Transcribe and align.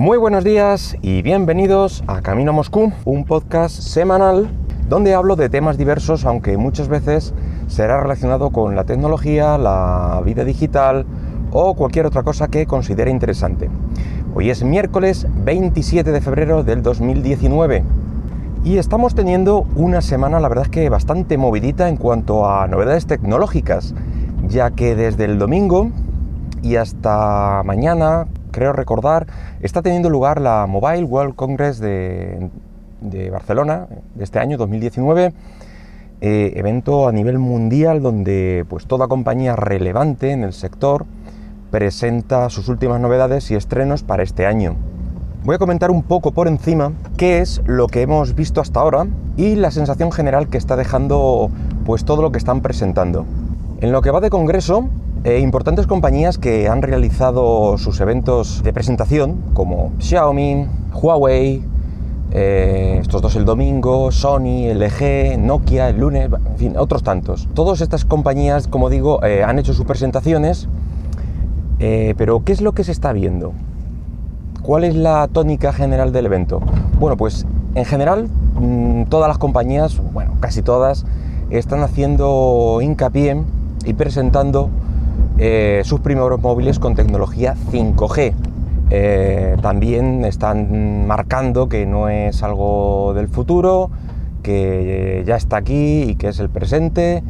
Muy 0.00 0.16
buenos 0.16 0.44
días 0.44 0.96
y 1.02 1.20
bienvenidos 1.20 2.02
a 2.06 2.22
Camino 2.22 2.54
Moscú, 2.54 2.90
un 3.04 3.26
podcast 3.26 3.78
semanal 3.82 4.48
donde 4.88 5.14
hablo 5.14 5.36
de 5.36 5.50
temas 5.50 5.76
diversos, 5.76 6.24
aunque 6.24 6.56
muchas 6.56 6.88
veces 6.88 7.34
será 7.66 8.00
relacionado 8.00 8.48
con 8.48 8.74
la 8.76 8.84
tecnología, 8.84 9.58
la 9.58 10.22
vida 10.24 10.44
digital 10.44 11.04
o 11.52 11.74
cualquier 11.74 12.06
otra 12.06 12.22
cosa 12.22 12.48
que 12.48 12.64
considere 12.64 13.10
interesante. 13.10 13.68
Hoy 14.34 14.48
es 14.48 14.64
miércoles 14.64 15.26
27 15.44 16.12
de 16.12 16.20
febrero 16.22 16.62
del 16.62 16.80
2019 16.80 17.84
y 18.64 18.78
estamos 18.78 19.14
teniendo 19.14 19.66
una 19.76 20.00
semana, 20.00 20.40
la 20.40 20.48
verdad 20.48 20.64
es 20.64 20.70
que 20.70 20.88
bastante 20.88 21.36
movidita 21.36 21.90
en 21.90 21.98
cuanto 21.98 22.48
a 22.48 22.66
novedades 22.68 23.06
tecnológicas, 23.06 23.94
ya 24.48 24.70
que 24.70 24.96
desde 24.96 25.26
el 25.26 25.38
domingo 25.38 25.90
y 26.62 26.76
hasta 26.76 27.62
mañana, 27.66 28.28
creo 28.50 28.72
recordar, 28.72 29.26
está 29.60 29.82
teniendo 29.82 30.10
lugar 30.10 30.40
la 30.40 30.66
Mobile 30.66 31.04
World 31.04 31.34
Congress 31.34 31.78
de, 31.78 32.50
Barcelona 33.30 33.86
de 34.14 34.24
este 34.24 34.38
año, 34.38 34.56
2019. 34.58 35.32
Eh, 36.22 36.52
evento 36.56 37.08
a 37.08 37.12
nivel 37.12 37.38
mundial 37.38 38.02
donde 38.02 38.66
pues 38.68 38.86
toda 38.86 39.08
compañía 39.08 39.56
relevante 39.56 40.32
en 40.32 40.44
el 40.44 40.52
sector 40.52 41.06
presenta 41.70 42.50
sus 42.50 42.68
últimas 42.68 43.00
novedades 43.00 43.50
y 43.50 43.54
estrenos 43.54 44.02
para 44.02 44.22
este 44.22 44.44
año. 44.44 44.76
Voy 45.44 45.54
a 45.54 45.58
comentar 45.58 45.90
un 45.90 46.02
poco 46.02 46.32
por 46.32 46.48
encima 46.48 46.92
qué 47.16 47.38
es 47.38 47.62
lo 47.64 47.86
que 47.86 48.02
hemos 48.02 48.34
visto 48.34 48.60
hasta 48.60 48.80
ahora 48.80 49.06
y 49.38 49.54
la 49.54 49.70
sensación 49.70 50.12
general 50.12 50.48
que 50.48 50.58
está 50.58 50.76
dejando 50.76 51.50
pues 51.86 52.04
todo 52.04 52.20
lo 52.20 52.30
que 52.30 52.38
están 52.38 52.60
presentando. 52.60 53.24
En 53.80 53.92
lo 53.92 54.02
que 54.02 54.10
va 54.10 54.20
de 54.20 54.28
congreso, 54.28 54.90
eh, 55.22 55.40
importantes 55.40 55.86
compañías 55.86 56.38
que 56.38 56.66
han 56.68 56.80
realizado 56.80 57.76
sus 57.76 58.00
eventos 58.00 58.62
de 58.62 58.72
presentación, 58.72 59.36
como 59.52 59.92
Xiaomi, 59.98 60.66
Huawei, 60.94 61.62
eh, 62.30 62.98
estos 63.02 63.20
dos 63.20 63.36
el 63.36 63.44
domingo, 63.44 64.12
Sony, 64.12 64.72
LG, 64.72 65.36
Nokia 65.38 65.90
el 65.90 65.98
lunes, 65.98 66.30
en 66.32 66.56
fin, 66.56 66.76
otros 66.78 67.02
tantos. 67.02 67.48
Todas 67.52 67.82
estas 67.82 68.06
compañías, 68.06 68.66
como 68.66 68.88
digo, 68.88 69.22
eh, 69.22 69.44
han 69.44 69.58
hecho 69.58 69.74
sus 69.74 69.84
presentaciones, 69.84 70.68
pero 71.78 72.42
¿qué 72.44 72.52
es 72.52 72.62
lo 72.62 72.72
que 72.72 72.84
se 72.84 72.92
está 72.92 73.12
viendo? 73.12 73.52
¿Cuál 74.62 74.84
es 74.84 74.94
la 74.94 75.28
tónica 75.28 75.72
general 75.72 76.12
del 76.12 76.26
evento? 76.26 76.60
Bueno, 76.98 77.16
pues 77.16 77.46
en 77.74 77.84
general 77.84 78.28
mm, 78.54 79.04
todas 79.04 79.28
las 79.28 79.38
compañías, 79.38 80.00
bueno, 80.12 80.32
casi 80.40 80.62
todas, 80.62 81.04
están 81.50 81.82
haciendo 81.82 82.80
hincapié 82.82 83.42
y 83.84 83.94
presentando 83.94 84.70
eh, 85.42 85.80
sus 85.84 86.00
primeros 86.00 86.38
móviles 86.38 86.78
con 86.78 86.94
tecnología 86.94 87.54
5G. 87.72 88.34
Eh, 88.90 89.56
también 89.62 90.26
están 90.26 91.06
marcando 91.06 91.66
que 91.66 91.86
no 91.86 92.10
es 92.10 92.42
algo 92.42 93.14
del 93.14 93.26
futuro, 93.26 93.90
que 94.42 95.24
ya 95.26 95.36
está 95.36 95.56
aquí 95.56 96.02
y 96.02 96.16
que 96.16 96.28
es 96.28 96.40
el 96.40 96.50
presente 96.50 97.22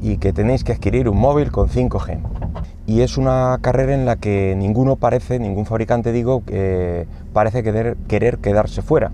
y 0.00 0.16
que 0.16 0.32
tenéis 0.32 0.64
que 0.64 0.72
adquirir 0.72 1.06
un 1.06 1.18
móvil 1.18 1.52
con 1.52 1.68
5G. 1.68 2.20
Y 2.86 3.02
es 3.02 3.18
una 3.18 3.58
carrera 3.60 3.92
en 3.92 4.06
la 4.06 4.16
que 4.16 4.54
ninguno 4.56 4.96
parece, 4.96 5.38
ningún 5.38 5.66
fabricante 5.66 6.12
digo, 6.12 6.42
que 6.46 7.06
parece 7.34 7.62
querer, 7.62 7.98
querer 8.08 8.38
quedarse 8.38 8.80
fuera. 8.80 9.12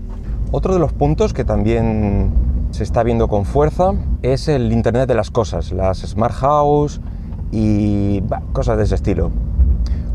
Otro 0.51 0.73
de 0.73 0.79
los 0.79 0.93
puntos 0.93 1.33
que 1.33 1.43
también 1.43 2.31
se 2.71 2.83
está 2.83 3.03
viendo 3.03 3.27
con 3.27 3.43
fuerza 3.43 3.91
es 4.21 4.47
el 4.47 4.71
Internet 4.71 5.09
de 5.09 5.15
las 5.15 5.31
Cosas, 5.31 5.73
las 5.73 5.97
Smart 5.97 6.33
House, 6.35 7.01
y 7.51 8.21
cosas 8.53 8.77
de 8.77 8.83
ese 8.83 8.95
estilo. 8.95 9.31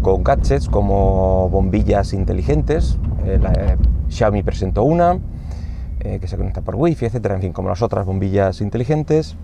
Con 0.02 0.24
gadgets 0.24 0.68
como 0.68 1.48
bombillas 1.48 2.12
inteligentes, 2.12 2.98
eh, 3.24 3.38
eh, 3.56 3.76
Xiaomi 4.08 4.42
presentó 4.42 4.82
una 4.82 5.18
eh, 6.00 6.18
que 6.20 6.26
se 6.26 6.36
conecta 6.36 6.60
por 6.60 6.74
Wi-Fi, 6.74 7.06
etcétera, 7.06 7.36
en 7.36 7.40
fin, 7.40 7.52
como 7.52 7.68
las 7.68 7.82
otras 7.82 8.04
bombillas 8.04 8.60
inteligentes. 8.60 9.36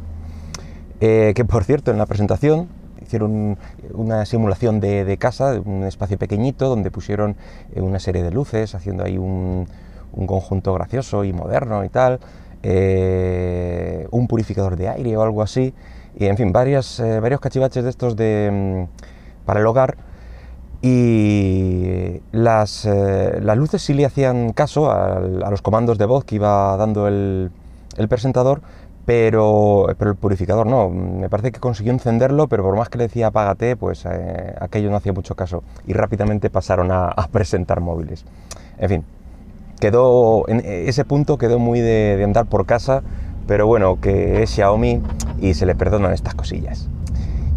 que 0.98 1.44
por 1.48 1.62
cierto, 1.62 1.92
en 1.92 1.98
la 1.98 2.06
presentación 2.06 2.66
hicieron 3.00 3.56
una 3.94 4.26
simulación 4.26 4.80
de, 4.80 5.16
casa, 5.16 5.52
de 5.52 5.60
un 5.60 5.84
espacio 5.84 6.18
pequeñito, 6.18 6.68
donde 6.68 6.90
pusieron 6.90 7.36
una 7.76 8.00
serie 8.00 8.24
de 8.24 8.32
luces, 8.32 8.74
haciendo 8.74 9.04
ahí 9.04 9.16
un, 9.16 9.68
un 10.12 10.26
conjunto 10.26 10.74
gracioso 10.74 11.22
y 11.22 11.32
moderno 11.32 11.84
y 11.84 11.88
tal, 11.88 12.18
purificador 14.28 14.76
de 14.76 14.88
aire 14.88 15.16
o 15.16 15.22
algo 15.22 15.42
así 15.42 15.74
y 16.18 16.26
en 16.26 16.36
fin, 16.36 16.52
varias, 16.52 16.98
eh, 17.00 17.20
varios 17.20 17.40
cachivaches 17.40 17.84
de 17.84 17.90
estos 17.90 18.16
de, 18.16 18.50
mm, 18.52 19.46
para 19.46 19.60
el 19.60 19.66
hogar 19.66 19.96
y 20.82 22.20
las, 22.32 22.84
eh, 22.86 23.38
las, 23.40 23.56
luces 23.56 23.82
sí 23.82 23.94
le 23.94 24.04
hacían 24.04 24.52
caso 24.52 24.90
a, 24.90 25.20
los 25.20 25.62
comandos 25.62 25.98
de 25.98 26.06
voz 26.06 26.24
que 26.24 26.36
iba 26.36 26.76
dando 26.76 27.08
el, 27.08 27.50
presentador, 28.08 28.62
pero, 29.06 29.86
pero, 29.98 30.10
el 30.10 30.16
purificador 30.16 30.66
no. 30.66 30.88
Me 30.90 31.28
parece 31.28 31.50
que 31.50 31.60
consiguió 31.60 31.92
encenderlo, 31.92 32.46
pero 32.46 32.62
por 32.62 32.76
más 32.76 32.88
que 32.88 32.98
le 32.98 33.04
decía 33.04 33.28
apágate, 33.28 33.76
pues 33.76 34.04
eh, 34.06 34.54
aquello 34.60 34.90
no 34.90 34.96
hacía 34.96 35.12
mucho 35.12 35.34
caso 35.34 35.64
y 35.86 35.94
rápidamente 35.94 36.50
pasaron 36.50 36.90
a, 36.92 37.14
presentar 37.32 37.80
móviles. 37.80 38.24
En 38.78 38.88
fin, 38.88 39.04
quedó 39.80 40.48
en 40.48 40.60
ese 40.64 41.04
punto 41.04 41.38
quedó 41.38 41.58
muy 41.58 41.80
de 41.80 42.22
andar 42.24 42.46
por 42.46 42.66
casa 42.66 43.02
pero 43.48 43.66
bueno, 43.66 43.98
que 43.98 44.42
es 44.42 44.50
Xiaomi 44.50 45.00
y 45.40 45.54
se 45.54 45.64
le 45.64 45.74
perdonan 45.74 46.12
estas 46.12 46.34
cosillas. 46.34 46.86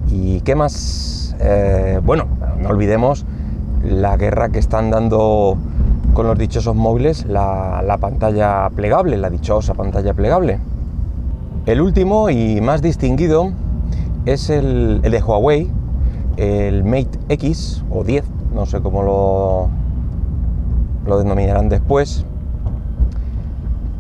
¿Y 0.09 0.39
qué 0.39 0.55
más? 0.55 1.35
Eh, 1.41 1.99
bueno, 2.01 2.27
no 2.59 2.69
olvidemos 2.69 3.25
la 3.83 4.15
guerra 4.15 4.49
que 4.49 4.59
están 4.59 4.89
dando 4.89 5.57
con 6.13 6.27
los 6.27 6.37
dichosos 6.37 6.77
móviles, 6.77 7.25
la, 7.25 7.97
pantalla 7.99 8.69
plegable, 8.69 9.17
la 9.17 9.29
dichosa 9.29 9.73
pantalla 9.73 10.13
plegable. 10.13 10.59
El 11.65 11.81
último 11.81 12.29
y 12.29 12.61
más 12.61 12.81
distinguido 12.81 13.51
es 14.25 14.49
el, 14.49 15.01
el 15.03 15.11
de 15.11 15.21
Huawei, 15.21 15.69
el 16.37 16.85
Mate 16.85 17.19
X 17.27 17.83
o 17.91 18.05
10, 18.05 18.23
no 18.55 18.65
sé 18.65 18.79
cómo 18.79 19.03
lo, 19.03 19.69
lo 21.05 21.19
denominarán 21.19 21.67
después, 21.67 22.25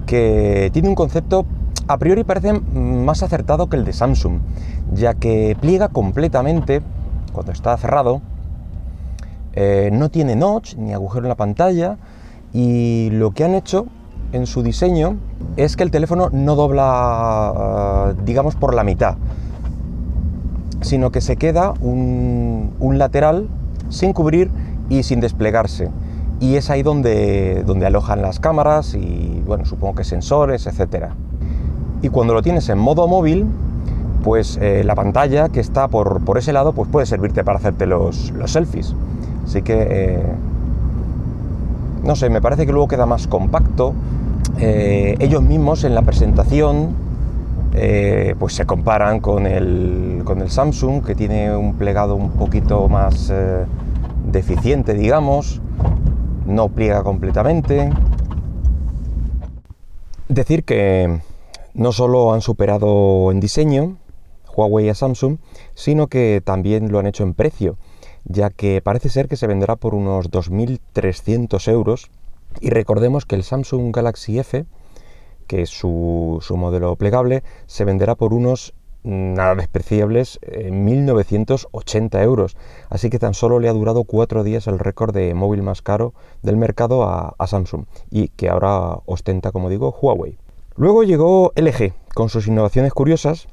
que 0.05 0.69
tiene 0.73 0.87
un 0.87 0.95
concepto 0.95 1.45
a 1.91 1.97
priori 1.97 2.23
parece 2.23 2.53
más 2.53 3.21
acertado 3.21 3.67
que 3.67 3.75
el 3.75 3.83
de 3.83 3.91
Samsung, 3.91 4.39
ya 4.93 5.13
que 5.13 5.57
pliega 5.59 5.89
completamente 5.89 6.81
cuando 7.33 7.51
está 7.51 7.75
cerrado, 7.75 8.21
eh, 9.53 9.89
no 9.91 10.09
tiene 10.09 10.37
notch 10.37 10.75
ni 10.75 10.93
agujero 10.93 11.25
en 11.25 11.29
la 11.29 11.35
pantalla 11.35 11.97
y 12.53 13.09
lo 13.11 13.31
que 13.31 13.43
han 13.43 13.55
hecho 13.55 13.87
en 14.31 14.47
su 14.47 14.63
diseño 14.63 15.17
es 15.57 15.75
que 15.75 15.83
el 15.83 15.91
teléfono 15.91 16.29
no 16.31 16.55
dobla, 16.55 18.13
eh, 18.15 18.21
digamos, 18.23 18.55
por 18.55 18.73
la 18.73 18.85
mitad, 18.85 19.17
sino 20.79 21.11
que 21.11 21.19
se 21.19 21.35
queda 21.35 21.73
un, 21.81 22.71
lateral 22.93 23.49
sin 23.89 24.13
cubrir 24.13 24.49
y 24.87 25.03
sin 25.03 25.19
desplegarse. 25.19 25.89
Y 26.39 26.55
es 26.55 26.69
ahí 26.69 26.83
donde, 26.83 27.63
donde 27.65 27.85
alojan 27.85 28.21
las 28.21 28.39
cámaras 28.39 28.93
y, 28.93 29.43
bueno, 29.45 29.65
supongo 29.65 29.95
que 29.95 30.03
sensores, 30.05 30.65
etcétera 30.67 31.15
y 32.01 32.09
cuando 32.09 32.33
lo 32.33 32.41
tienes 32.41 32.67
en 32.69 32.79
modo 32.79 33.07
móvil, 33.07 33.45
pues 34.23 34.57
eh, 34.61 34.83
la 34.83 34.95
pantalla 34.95 35.49
que 35.49 35.59
está 35.59 35.87
por, 35.87 36.21
ese 36.37 36.53
lado 36.53 36.73
pues 36.73 36.89
puede 36.89 37.05
servirte 37.05 37.43
para 37.43 37.57
hacerte 37.57 37.85
los, 37.85 38.33
selfies. 38.45 38.95
Así 39.45 39.61
que, 39.61 39.87
eh, 39.89 40.23
no 42.03 42.15
sé, 42.15 42.29
me 42.29 42.41
parece 42.41 42.65
que 42.65 42.71
luego 42.71 42.87
queda 42.87 43.05
más 43.05 43.27
compacto. 43.27 43.93
Eh, 44.59 45.15
ellos 45.19 45.41
mismos 45.41 45.83
en 45.83 45.95
la 45.95 46.01
presentación 46.01 47.11
pues 48.37 48.53
se 48.53 48.65
comparan 48.65 49.21
con 49.21 49.47
el, 49.47 50.23
con 50.25 50.41
el 50.41 50.49
Samsung, 50.51 51.05
que 51.05 51.15
tiene 51.15 51.55
un 51.55 51.75
plegado 51.75 52.15
un 52.15 52.31
poquito 52.31 52.89
más 52.89 53.31
deficiente, 54.29 54.93
digamos, 54.93 55.61
no 56.45 56.67
pliega 56.67 57.01
completamente. 57.01 57.89
Decir 60.27 60.65
que 60.65 61.21
no 61.73 61.91
solo 61.91 62.33
han 62.33 62.41
superado 62.41 63.31
en 63.31 63.39
diseño 63.39 63.97
Huawei 64.55 64.89
a 64.89 64.95
Samsung, 64.95 65.37
sino 65.73 66.07
que 66.07 66.41
también 66.43 66.91
lo 66.91 66.99
han 66.99 67.07
hecho 67.07 67.23
en 67.23 67.33
precio, 67.33 67.77
ya 68.25 68.49
que 68.49 68.81
parece 68.81 69.09
ser 69.09 69.27
que 69.27 69.37
se 69.37 69.47
venderá 69.47 69.75
por 69.75 69.95
unos 69.95 70.29
2.300 70.29 71.71
euros. 71.71 72.09
Y 72.59 72.69
recordemos 72.69 73.25
que 73.25 73.35
el 73.35 73.43
Samsung 73.43 73.95
Galaxy 73.95 74.39
F, 74.39 74.65
que 75.47 75.61
es 75.61 75.69
su, 75.69 76.41
modelo 76.49 76.95
plegable, 76.97 77.43
se 77.65 77.85
venderá 77.85 78.15
por 78.15 78.33
unos 78.33 78.73
nada 79.03 79.55
despreciables 79.55 80.39
1.980 80.41 82.19
eh, 82.19 82.23
euros. 82.23 82.57
Así 82.89 83.09
que 83.09 83.19
tan 83.19 83.33
solo 83.33 83.59
le 83.59 83.69
ha 83.69 83.73
durado 83.73 84.03
cuatro 84.03 84.43
días 84.43 84.67
el 84.67 84.77
récord 84.77 85.13
de 85.13 85.33
móvil 85.33 85.63
más 85.63 85.81
caro 85.81 86.13
del 86.43 86.57
mercado 86.57 87.03
a 87.03 87.47
Samsung 87.47 87.85
y 88.11 88.27
que 88.27 88.49
ahora 88.49 88.99
ostenta, 89.05 89.51
como 89.51 89.69
digo, 89.69 89.95
Huawei. 89.99 90.37
Luego 90.75 91.03
llegó 91.03 91.51
LG 91.55 91.93
con 92.13 92.29
sus 92.29 92.47
innovaciones 92.47 92.93
curiosas 92.93 93.47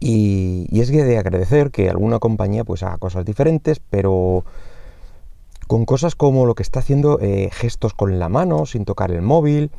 y, 0.00 0.80
es 0.80 0.90
que 0.90 1.02
de 1.04 1.18
agradecer 1.18 1.70
que 1.70 1.90
alguna 1.90 2.18
compañía 2.18 2.64
pues 2.64 2.82
haga 2.82 2.98
cosas 2.98 3.24
diferentes, 3.24 3.80
pero 3.80 4.44
con 5.66 5.84
cosas 5.84 6.14
como 6.14 6.46
lo 6.46 6.54
que 6.54 6.62
está 6.62 6.80
haciendo 6.80 7.18
eh, 7.20 7.50
gestos 7.52 7.94
con 7.94 8.18
la 8.18 8.28
mano 8.28 8.64
sin 8.66 8.84
tocar 8.84 9.10
el 9.10 9.22
móvil, 9.22 9.70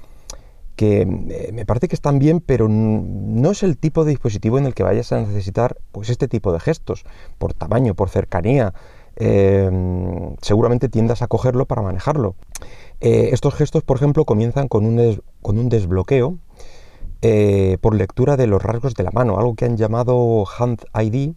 que 0.75 1.01
eh, 1.01 1.51
me 1.53 1.65
parece 1.65 1.87
que 1.87 1.95
están 1.95 2.19
bien, 2.19 2.41
pero 2.41 2.67
no 2.69 3.51
es 3.51 3.63
el 3.63 3.77
tipo 3.77 4.03
de 4.03 4.11
dispositivo 4.11 4.57
en 4.57 4.65
el 4.65 4.73
que 4.73 4.83
vayas 4.83 5.11
a 5.11 5.19
necesitar 5.19 5.77
pues 5.91 6.09
este 6.09 6.27
tipo 6.27 6.53
de 6.53 6.59
gestos, 6.59 7.05
por 7.37 7.53
tamaño, 7.53 7.95
por 7.95 8.09
cercanía. 8.09 8.73
Em, 9.21 10.37
seguramente 10.41 10.87
tiendas 10.87 11.21
a 11.21 11.27
cogerlo 11.27 11.65
para 11.65 11.81
manejarlo. 11.81 12.35
Eh, 13.01 13.31
estos 13.33 13.53
gestos, 13.53 13.83
por 13.83 13.97
ejemplo, 13.97 14.23
comienzan 14.23 14.69
con 14.69 14.85
un, 14.85 15.21
con 15.41 15.59
un 15.59 15.67
desbloqueo 15.67 16.37
eh, 17.21 17.77
por 17.81 17.95
lectura 17.95 18.37
de 18.37 18.47
los 18.47 18.61
rasgos 18.61 18.93
de 18.93 19.03
la 19.03 19.11
mano, 19.11 19.37
algo 19.37 19.55
que 19.55 19.65
han 19.65 19.77
llamado 19.77 20.45
Hand 20.57 20.85
ID 20.93 21.33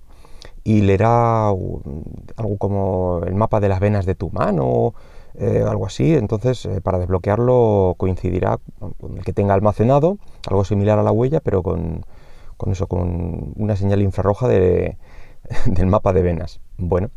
y 0.65 0.83
leerá 0.83 1.49
algo 1.49 2.57
como 2.59 3.21
el 3.27 3.35
mapa 3.35 3.61
de 3.61 3.69
las 3.69 3.81
venas 3.81 4.07
de 4.07 4.15
tu 4.15 4.31
mano, 4.31 4.95
eh, 5.35 5.65
algo 5.67 5.87
así. 5.87 6.15
Entonces, 6.15 6.67
eh, 6.67 6.81
para 6.81 6.99
desbloquearlo 6.99 7.95
coincidirá 7.97 8.59
con 9.01 9.19
el 9.19 9.25
que 9.25 9.33
tenga 9.33 9.55
almacenado, 9.55 10.19
algo 10.49 10.65
similar 10.65 10.99
a 10.99 11.03
la 11.03 11.13
huella, 11.13 11.41
pero 11.41 11.63
con, 11.63 12.05
eso, 12.71 12.87
con 12.87 13.53
una 13.57 13.77
señal 13.77 14.03
infrarroja 14.03 14.49
del 15.67 15.87
mapa 15.87 16.13
de 16.13 16.23
venas. 16.23 16.61
Bueno. 16.79 17.11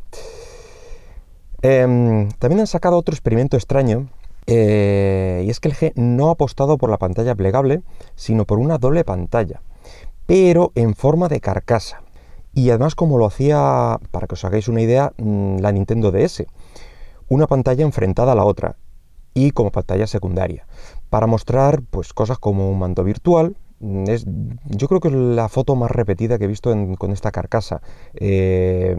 Em, 1.62 2.30
también 2.40 2.60
han 2.62 2.68
sacado 2.68 2.98
otro 2.98 3.14
experimento 3.14 3.58
extraño, 3.58 4.08
eh, 4.48 5.44
y 5.46 5.50
es 5.50 5.60
que 5.60 5.70
el 5.70 5.76
G 5.76 5.94
no 5.96 6.30
ha 6.30 6.34
apostado 6.34 6.78
por 6.78 6.90
la 6.90 6.98
pantalla 6.98 7.36
plegable, 7.36 7.82
sino 8.16 8.46
por 8.46 8.60
una 8.60 8.78
doble 8.78 9.04
pantalla, 9.04 9.62
pero 10.26 10.72
en 10.76 10.96
forma 10.96 11.28
de 11.28 11.40
carcasa. 11.40 12.02
Y 12.54 12.70
además 12.70 12.96
como 12.96 13.18
lo 13.18 13.26
hacía, 13.26 14.00
para 14.12 14.28
que 14.28 14.36
os 14.36 14.46
hagáis 14.46 14.68
una 14.68 14.82
idea, 14.82 15.14
mm, 15.18 15.60
la 15.60 15.72
Nintendo 15.72 16.12
DS 16.12 16.46
una 17.28 17.48
pantalla 17.48 17.84
enfrentada 17.84 18.34
a 18.34 18.36
la 18.36 18.46
otra 18.46 18.78
y 19.34 19.52
como 19.52 19.72
pantalla 19.72 20.08
secundaria 20.08 20.68
para 21.10 21.28
mostrar 21.28 21.82
pues 21.82 22.14
cosas 22.14 22.38
como 22.40 22.70
un 22.70 22.80
mando 22.80 23.04
virtual 23.04 23.58
mm, 23.80 24.04
es, 24.10 24.26
yo 24.66 24.88
creo 24.88 25.00
que 25.00 25.08
es 25.10 25.14
la 25.14 25.50
foto 25.50 25.76
más 25.76 25.92
repetida 25.92 26.38
que 26.38 26.46
he 26.46 26.48
visto 26.48 26.74
con 26.98 27.12
esta 27.12 27.32
carcasa. 27.32 27.82
Eh, 28.16 28.96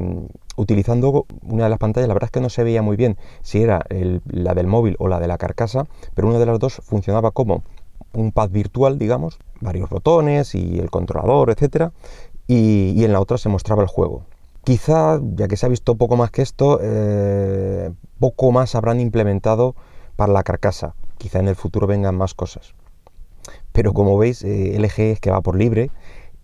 utilizando 0.56 1.26
una 1.42 1.64
de 1.64 1.70
las 1.70 1.78
pantallas, 1.78 2.08
la 2.08 2.14
verdad 2.14 2.28
es 2.28 2.32
que 2.32 2.40
no 2.40 2.48
se 2.48 2.64
veía 2.64 2.82
muy 2.82 2.96
bien 2.96 3.16
si 3.42 3.62
era 3.62 3.84
la 4.26 4.54
del 4.54 4.66
móvil 4.66 4.96
o 4.98 5.08
la 5.08 5.20
de 5.20 5.28
la 5.28 5.38
carcasa, 5.38 5.86
pero 6.14 6.28
una 6.28 6.38
de 6.38 6.46
las 6.46 6.58
dos 6.58 6.80
funcionaba 6.82 7.30
como 7.30 7.62
un 8.12 8.32
pad 8.32 8.50
virtual, 8.50 8.98
digamos, 8.98 9.38
varios 9.60 9.90
botones 9.90 10.54
y 10.54 10.78
el 10.78 10.90
controlador, 10.90 11.50
etcétera, 11.50 11.92
y 12.46 13.04
en 13.04 13.12
la 13.12 13.20
otra 13.20 13.38
se 13.38 13.48
mostraba 13.48 13.82
el 13.82 13.88
juego. 13.88 14.22
Quizá, 14.66 15.20
ya 15.36 15.46
que 15.46 15.56
se 15.56 15.64
ha 15.64 15.68
visto 15.68 15.94
poco 15.94 16.16
más 16.16 16.32
que 16.32 16.42
esto, 16.42 16.80
eh, 16.82 17.92
poco 18.18 18.50
más 18.50 18.74
habrán 18.74 18.98
implementado 18.98 19.76
para 20.16 20.32
la 20.32 20.42
carcasa. 20.42 20.96
Quizá 21.18 21.38
en 21.38 21.46
el 21.46 21.54
futuro 21.54 21.86
vengan 21.86 22.16
más 22.16 22.34
cosas. 22.34 22.74
Pero 23.70 23.92
como 23.92 24.18
veis, 24.18 24.42
eh, 24.42 24.74
LG 24.76 25.12
es 25.12 25.20
que 25.20 25.30
va 25.30 25.40
por 25.40 25.56
libre 25.56 25.92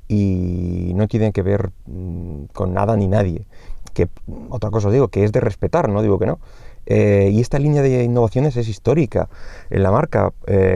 y 0.07 0.93
no 0.95 1.09
tiene 1.09 1.33
que 1.33 1.43
ver 1.43 1.73
mm, 1.87 2.45
con 2.53 2.73
nada 2.73 2.95
ni 2.97 3.09
nadie. 3.09 3.45
Que 3.93 4.09
otra 4.51 4.71
cosa 4.71 4.89
os 4.89 4.95
digo, 4.95 5.09
que 5.09 5.25
es 5.25 5.33
de 5.33 5.41
respetar, 5.41 5.89
no 5.89 6.03
digo 6.03 6.19
que 6.19 6.27
no. 6.27 6.39
Eh, 6.87 7.31
y 7.33 7.41
esta 7.41 7.59
línea 7.59 7.83
de 7.83 8.03
innovaciones 8.03 8.57
es 8.57 8.69
histórica 8.69 9.29
en 9.71 9.83
la 9.83 9.93
marca, 9.93 10.33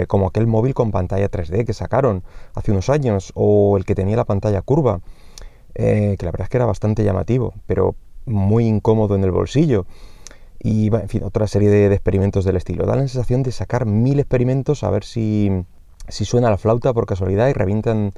como 0.06 0.28
aquel 0.28 0.46
móvil 0.46 0.74
con 0.74 0.92
pantalla 0.92 1.28
3D 1.28 1.64
que 1.64 1.72
sacaron 1.72 2.22
hace 2.54 2.70
unos 2.70 2.88
años, 2.90 3.32
o 3.34 3.76
el 3.76 3.84
que 3.84 3.94
tenía 3.94 4.16
la 4.16 4.24
pantalla 4.24 4.62
curva. 4.62 5.00
Eh, 5.78 6.16
que 6.18 6.24
la 6.24 6.32
verdad 6.32 6.46
es 6.46 6.48
que 6.48 6.56
era 6.56 6.64
bastante 6.64 7.04
llamativo, 7.04 7.52
pero 7.66 7.94
muy 8.24 8.66
incómodo 8.66 9.14
en 9.14 9.24
el 9.24 9.30
bolsillo. 9.30 9.86
Y, 10.58 10.86
en 10.94 11.08
fin, 11.08 11.22
otra 11.22 11.46
serie 11.46 11.68
de, 11.68 11.92
experimentos 11.92 12.44
del 12.44 12.56
estilo. 12.56 12.86
Da 12.86 12.96
la 12.96 13.02
sensación 13.02 13.42
de 13.42 13.52
sacar 13.52 13.84
mil 13.84 14.18
experimentos 14.18 14.82
a 14.84 14.90
ver 14.90 15.04
si, 15.04 15.64
si 16.08 16.24
suena 16.24 16.48
la 16.48 16.56
flauta 16.56 16.94
por 16.94 17.06
casualidad 17.06 17.48
y 17.48 17.52
revientan 17.52 18.14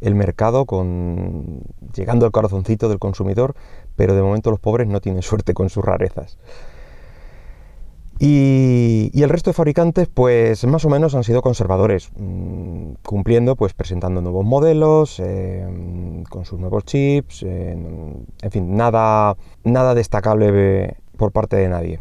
el 0.00 0.14
mercado 0.14 0.64
con 0.64 1.60
llegando 1.94 2.26
al 2.26 2.32
corazoncito 2.32 2.88
del 2.88 2.98
consumidor, 2.98 3.54
pero 3.96 4.14
de 4.14 4.22
momento 4.22 4.50
los 4.50 4.60
pobres 4.60 4.88
no 4.88 5.00
tienen 5.00 5.22
suerte 5.22 5.54
con 5.54 5.70
sus 5.70 5.84
rarezas. 5.84 6.38
Y, 8.18 9.10
el 9.20 9.28
resto 9.28 9.50
de 9.50 9.54
fabricantes, 9.54 10.06
pues 10.06 10.64
más 10.64 10.84
o 10.84 10.88
menos 10.88 11.16
han 11.16 11.24
sido 11.24 11.42
conservadores, 11.42 12.10
mm, 12.16 12.92
cumpliendo, 13.04 13.56
pues 13.56 13.74
presentando 13.74 14.20
nuevos 14.22 14.44
modelos, 14.44 15.18
eh, 15.18 15.66
con 16.30 16.44
sus 16.44 16.60
nuevos 16.60 16.84
chips, 16.84 17.42
en 17.42 18.26
fin, 18.50 18.76
nada, 18.76 19.36
nada 19.64 19.94
destacable 19.94 20.98
por 21.16 21.32
parte 21.32 21.56
de 21.56 21.68
nadie. 21.68 22.00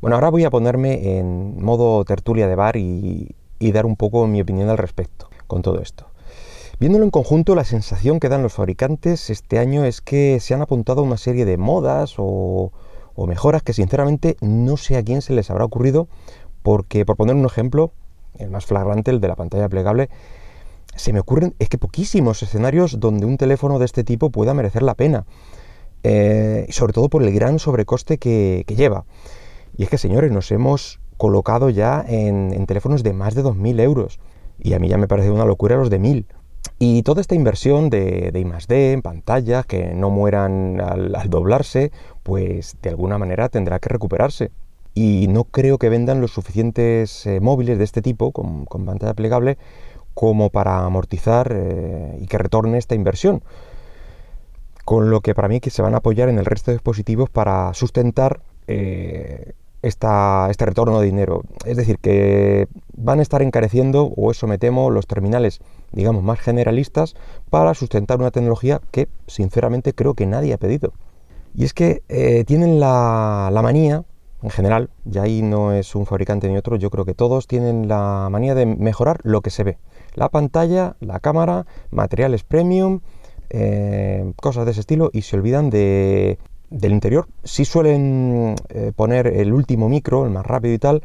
Bueno, 0.00 0.14
ahora 0.16 0.30
voy 0.30 0.44
a 0.44 0.50
ponerme 0.50 1.18
en 1.18 1.60
modo 1.62 2.04
tertulia 2.04 2.46
de 2.46 2.54
bar 2.54 2.76
y, 2.76 3.34
y 3.58 3.72
dar 3.72 3.86
un 3.86 3.96
poco 3.96 4.26
mi 4.26 4.40
opinión 4.40 4.68
al 4.68 4.78
respecto 4.78 5.28
con 5.46 5.62
todo 5.62 5.80
esto. 5.80 6.11
Viéndolo 6.82 7.04
en 7.04 7.12
conjunto, 7.12 7.54
la 7.54 7.62
sensación 7.62 8.18
que 8.18 8.28
dan 8.28 8.42
los 8.42 8.54
fabricantes 8.54 9.30
este 9.30 9.60
año 9.60 9.84
es 9.84 10.00
que 10.00 10.40
se 10.40 10.52
han 10.52 10.62
apuntado 10.62 11.02
a 11.02 11.04
una 11.04 11.16
serie 11.16 11.44
de 11.44 11.56
modas 11.56 12.14
o 12.16 12.72
mejoras 13.28 13.62
que 13.62 13.72
sinceramente 13.72 14.36
no 14.40 14.76
sé 14.76 14.96
a 14.96 15.04
quién 15.04 15.22
se 15.22 15.32
les 15.32 15.48
habrá 15.48 15.64
ocurrido, 15.64 16.08
porque 16.64 17.06
por 17.06 17.16
poner 17.16 17.36
un 17.36 17.44
ejemplo, 17.44 17.92
el 18.36 18.50
más 18.50 18.66
flagrante, 18.66 19.12
el 19.12 19.20
de 19.20 19.28
la 19.28 19.36
pantalla 19.36 19.68
plegable, 19.68 20.10
se 20.96 21.12
me 21.12 21.20
ocurren, 21.20 21.54
es 21.60 21.68
que 21.68 21.78
poquísimos 21.78 22.42
escenarios 22.42 22.98
donde 22.98 23.26
un 23.26 23.36
teléfono 23.36 23.78
de 23.78 23.84
este 23.84 24.02
tipo 24.02 24.30
pueda 24.30 24.52
merecer 24.52 24.82
la 24.82 24.96
pena, 24.96 25.24
eh, 26.02 26.66
sobre 26.70 26.94
todo 26.94 27.08
por 27.08 27.22
el 27.22 27.32
gran 27.32 27.60
sobrecoste 27.60 28.18
que, 28.18 28.64
lleva. 28.66 29.04
Y 29.76 29.84
es 29.84 29.88
que, 29.88 29.98
señores, 29.98 30.32
nos 30.32 30.50
hemos 30.50 30.98
colocado 31.16 31.70
ya 31.70 32.04
en, 32.08 32.66
teléfonos 32.66 33.04
de 33.04 33.12
más 33.12 33.36
de 33.36 33.44
2.000 33.44 33.80
euros, 33.82 34.18
y 34.58 34.72
a 34.72 34.80
mí 34.80 34.88
ya 34.88 34.98
me 34.98 35.06
parece 35.06 35.30
una 35.30 35.44
locura 35.44 35.76
los 35.76 35.88
de 35.88 36.00
1.000. 36.00 36.24
Y 36.78 37.02
toda 37.02 37.20
esta 37.20 37.34
inversión 37.34 37.90
de, 37.90 38.30
de 38.32 38.40
I+.D. 38.40 38.92
en 38.92 39.02
pantallas 39.02 39.66
que 39.66 39.94
no 39.94 40.10
mueran 40.10 40.80
al, 40.80 41.30
doblarse, 41.30 41.92
pues 42.22 42.76
de 42.82 42.90
alguna 42.90 43.18
manera 43.18 43.48
tendrá 43.48 43.78
que 43.78 43.88
recuperarse. 43.88 44.50
Y 44.94 45.26
no 45.28 45.44
creo 45.44 45.78
que 45.78 45.88
vendan 45.88 46.20
los 46.20 46.32
suficientes 46.32 47.24
eh, 47.26 47.40
móviles 47.40 47.78
de 47.78 47.84
este 47.84 48.02
tipo, 48.02 48.32
con, 48.32 48.66
pantalla 48.66 49.14
plegable, 49.14 49.58
como 50.12 50.50
para 50.50 50.84
amortizar 50.84 51.52
eh, 51.54 52.18
y 52.20 52.26
que 52.26 52.38
retorne 52.38 52.78
esta 52.78 52.94
inversión. 52.94 53.42
Con 54.84 55.10
lo 55.10 55.20
que 55.20 55.34
para 55.34 55.48
mí 55.48 55.60
que 55.60 55.70
se 55.70 55.82
van 55.82 55.94
a 55.94 55.98
apoyar 55.98 56.28
en 56.28 56.38
el 56.38 56.44
resto 56.44 56.72
de 56.72 56.78
dispositivos 56.78 57.30
para 57.30 57.72
sustentar 57.74 58.40
eh, 58.66 59.52
este 59.82 60.64
retorno 60.64 61.00
de 61.00 61.06
dinero. 61.06 61.42
Es 61.64 61.76
decir, 61.76 61.98
que 61.98 62.68
van 62.96 63.18
a 63.18 63.22
estar 63.22 63.42
encareciendo, 63.42 64.12
o 64.16 64.30
eso 64.30 64.46
me 64.46 64.58
temo, 64.58 64.90
los 64.90 65.06
terminales, 65.06 65.60
digamos, 65.90 66.22
más 66.22 66.38
generalistas 66.38 67.14
para 67.50 67.74
sustentar 67.74 68.18
una 68.18 68.30
tecnología 68.30 68.80
que, 68.90 69.08
sinceramente, 69.26 69.92
creo 69.92 70.14
que 70.14 70.26
nadie 70.26 70.54
ha 70.54 70.58
pedido. 70.58 70.92
Y 71.54 71.64
es 71.64 71.74
que 71.74 72.02
eh, 72.08 72.44
tienen 72.44 72.80
la, 72.80 73.50
manía, 73.62 74.04
en 74.42 74.50
general, 74.50 74.90
y 75.04 75.18
ahí 75.18 75.42
no 75.42 75.72
es 75.72 75.94
un 75.94 76.06
fabricante 76.06 76.48
ni 76.48 76.56
otro, 76.56 76.76
yo 76.76 76.90
creo 76.90 77.04
que 77.04 77.14
todos 77.14 77.46
tienen 77.46 77.88
la 77.88 78.28
manía 78.30 78.54
de 78.54 78.66
mejorar 78.66 79.20
lo 79.22 79.40
que 79.40 79.50
se 79.50 79.64
ve. 79.64 79.78
La 80.14 80.28
pantalla, 80.28 80.96
la 81.00 81.20
cámara, 81.20 81.66
materiales 81.90 82.42
premium, 82.42 83.00
eh, 83.50 84.32
cosas 84.36 84.64
de 84.64 84.70
ese 84.70 84.80
estilo, 84.80 85.10
y 85.12 85.22
se 85.22 85.36
olvidan 85.36 85.70
de 85.70 86.38
del 86.72 86.92
interior 86.92 87.28
si 87.44 87.64
suelen 87.64 88.56
eh, 88.70 88.92
poner 88.96 89.26
el 89.26 89.52
último 89.52 89.88
micro, 89.88 90.24
el 90.24 90.30
más 90.30 90.46
rápido 90.46 90.74
y 90.74 90.78
tal, 90.78 91.02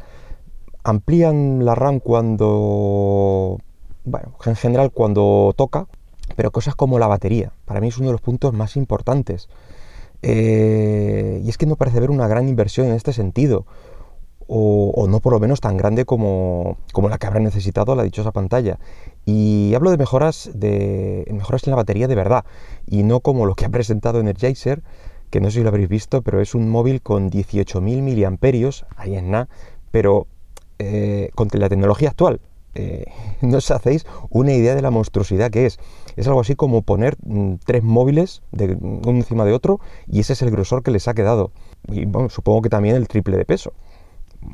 amplían 0.82 1.64
la 1.64 1.74
RAM 1.74 2.00
cuando, 2.00 3.58
bueno, 4.04 4.34
en 4.44 4.56
general 4.56 4.90
cuando 4.90 5.52
toca, 5.56 5.86
pero 6.36 6.50
cosas 6.50 6.74
como 6.74 6.98
la 6.98 7.06
batería, 7.06 7.52
para 7.64 7.80
mí 7.80 7.88
es 7.88 7.98
uno 7.98 8.08
de 8.08 8.12
los 8.12 8.20
puntos 8.20 8.52
más 8.52 8.76
importantes. 8.76 9.48
Eh, 10.22 11.40
y 11.44 11.48
es 11.48 11.58
que 11.58 11.66
no 11.66 11.76
parece 11.76 11.98
haber 11.98 12.10
una 12.10 12.26
gran 12.26 12.48
inversión 12.48 12.88
en 12.88 12.94
este 12.94 13.12
sentido, 13.12 13.66
o, 14.50 15.06
no 15.08 15.20
por 15.20 15.34
lo 15.34 15.40
menos 15.40 15.60
tan 15.60 15.76
grande 15.76 16.06
como, 16.06 16.78
como, 16.94 17.10
la 17.10 17.18
que 17.18 17.26
habrá 17.26 17.38
necesitado 17.38 17.94
la 17.94 18.02
dichosa 18.02 18.32
pantalla. 18.32 18.78
Y 19.26 19.74
hablo 19.74 19.90
de 19.90 19.98
mejoras, 19.98 20.50
de 20.54 21.26
mejoras 21.30 21.66
en 21.66 21.72
la 21.72 21.76
batería 21.76 22.08
de 22.08 22.14
verdad, 22.14 22.46
y 22.86 23.02
no 23.02 23.20
como 23.20 23.44
lo 23.44 23.54
que 23.54 23.66
ha 23.66 23.68
presentado 23.68 24.20
Energizer, 24.20 24.82
que 25.30 25.40
no 25.40 25.50
sé 25.50 25.58
si 25.58 25.62
lo 25.62 25.68
habréis 25.68 25.88
visto, 25.88 26.22
pero 26.22 26.40
es 26.40 26.54
un 26.54 26.68
móvil 26.70 27.02
con 27.02 27.30
18.000 27.30 27.80
miliamperios, 28.02 28.86
ahí 28.96 29.16
en 29.16 29.30
nada, 29.30 29.48
pero 29.90 30.26
eh, 30.78 31.30
con 31.34 31.48
la 31.52 31.68
tecnología 31.68 32.10
actual. 32.10 32.40
Eh, 32.74 33.06
no 33.40 33.58
os 33.58 33.70
hacéis 33.70 34.06
una 34.30 34.52
idea 34.52 34.74
de 34.74 34.82
la 34.82 34.90
monstruosidad 34.90 35.50
que 35.50 35.66
es. 35.66 35.78
Es 36.16 36.26
algo 36.26 36.40
así 36.40 36.54
como 36.54 36.82
poner 36.82 37.16
mm, 37.24 37.54
tres 37.64 37.82
móviles 37.82 38.42
de, 38.52 38.76
uno 38.80 39.10
encima 39.10 39.44
de 39.44 39.52
otro 39.52 39.80
y 40.06 40.20
ese 40.20 40.34
es 40.34 40.42
el 40.42 40.50
grosor 40.50 40.82
que 40.82 40.90
les 40.90 41.08
ha 41.08 41.14
quedado. 41.14 41.50
Y 41.88 42.04
bueno, 42.04 42.28
supongo 42.28 42.62
que 42.62 42.70
también 42.70 42.96
el 42.96 43.08
triple 43.08 43.36
de 43.36 43.44
peso, 43.44 43.72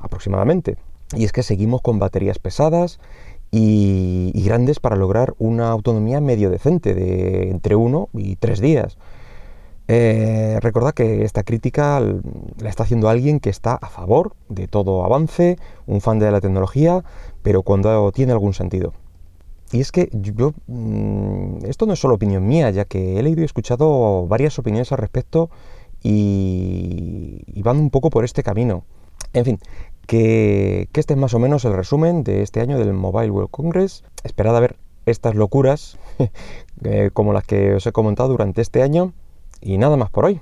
aproximadamente. 0.01 0.77
Y 1.15 1.25
es 1.25 1.33
que 1.33 1.43
seguimos 1.43 1.83
con 1.83 1.99
baterías 1.99 2.39
pesadas 2.39 2.99
y, 3.51 4.31
y 4.35 4.43
grandes 4.43 4.81
para 4.81 4.97
lograr 4.97 5.35
una 5.39 5.71
autonomía 5.71 6.21
medio 6.21 6.51
decente 6.51 6.95
de 6.95 7.51
entre 7.51 7.77
uno 7.77 8.09
y 8.15 8.37
tres 8.37 8.61
días. 8.61 8.97
Eh, 9.87 10.59
recordad 10.61 10.95
que 10.95 11.25
esta 11.25 11.43
crítica 11.43 12.01
la 12.01 12.69
está 12.69 12.85
haciendo 12.85 13.09
alguien 13.09 13.39
que 13.39 13.51
está 13.51 13.75
a 13.75 13.89
favor 13.89 14.35
de 14.49 14.67
todo 14.67 15.05
avance, 15.05 15.59
un 15.87 16.01
fan 16.01 16.19
de 16.19 16.31
la 16.31 16.41
tecnología, 16.41 17.05
pero 17.43 17.63
cuando 17.63 18.11
tiene 18.13 18.33
algún 18.33 18.55
sentido. 18.55 18.95
Y 19.73 19.81
es 19.81 19.93
que 19.93 20.09
yo, 20.13 20.53
mm, 20.67 21.65
esto 21.67 21.87
no 21.87 21.95
es 21.95 21.99
solo 21.99 22.15
opinión 22.15 22.47
mía, 22.47 22.71
ya 22.71 22.85
que 22.85 23.19
he 23.19 23.23
leído 23.23 23.43
y 23.43 23.45
escuchado 23.45 24.27
varias 24.29 24.59
opiniones 24.59 24.93
al 24.93 24.99
respecto 24.99 25.51
y, 26.03 27.61
van 27.63 27.79
un 27.79 27.91
poco 27.91 28.11
por 28.11 28.25
este 28.25 28.43
camino. 28.43 28.85
En 29.33 29.45
fin, 29.45 29.59
que, 30.07 30.89
este 30.95 31.15
es 31.15 31.19
más 31.19 31.35
o 31.35 31.39
menos 31.39 31.65
el 31.65 31.73
resumen 31.73 32.25
de 32.25 32.43
este 32.43 32.61
año 32.61 32.79
del 32.79 32.93
Mobile 32.93 33.31
World 33.31 33.51
Congress. 33.51 34.05
Esperad 34.23 34.57
a 34.57 34.61
ver 34.61 34.77
estas 35.07 35.35
locuras 35.35 35.99
eh, 36.85 37.11
como 37.13 37.33
las 37.33 37.45
que 37.45 37.75
os 37.75 37.87
he 37.87 37.93
comentado 37.93 38.29
durante 38.29 38.61
este 38.63 38.83
año. 38.83 39.13
Y 39.61 39.79
nada 39.79 39.97
más 39.97 40.11
por 40.11 40.25
hoy. 40.25 40.41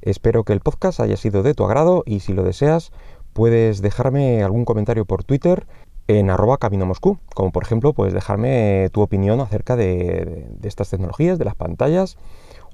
Espero 0.00 0.44
que 0.44 0.52
el 0.52 0.60
podcast 0.60 1.00
haya 1.00 1.16
sido 1.16 1.42
de 1.42 1.54
tu 1.54 1.64
agrado 1.64 2.02
y 2.06 2.20
si 2.20 2.32
lo 2.32 2.42
deseas 2.42 2.92
puedes 3.32 3.80
dejarme 3.82 4.42
algún 4.42 4.64
comentario 4.64 5.04
por 5.04 5.24
Twitter 5.24 5.66
en 6.08 6.30
arroba 6.30 6.58
camino 6.58 6.86
Moscú, 6.86 7.18
como 7.34 7.52
por 7.52 7.62
ejemplo 7.62 7.92
puedes 7.92 8.12
dejarme 8.12 8.90
tu 8.92 9.00
opinión 9.00 9.40
acerca 9.40 9.76
de, 9.76 10.48
de 10.50 10.68
estas 10.68 10.90
tecnologías, 10.90 11.38
de 11.38 11.44
las 11.44 11.54
pantallas 11.54 12.16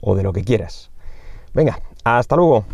o 0.00 0.14
de 0.14 0.22
lo 0.22 0.32
que 0.32 0.44
quieras. 0.44 0.90
Venga, 1.54 1.80
hasta 2.04 2.36
luego. 2.36 2.64